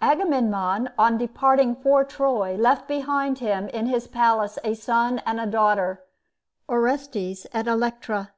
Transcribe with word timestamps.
Agamemnon 0.00 0.90
on 0.96 1.18
departing 1.18 1.76
for 1.76 2.02
Troy 2.02 2.54
left 2.54 2.88
behind 2.88 3.40
him 3.40 3.68
in 3.68 3.84
his 3.84 4.06
palace 4.06 4.58
a 4.64 4.72
son 4.72 5.18
and 5.26 5.38
a 5.38 5.44
daughter, 5.46 6.02
Orestes 6.66 7.44
and 7.52 7.68
Electra. 7.68 8.32